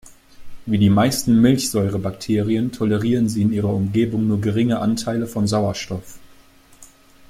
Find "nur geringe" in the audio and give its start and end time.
4.27-4.79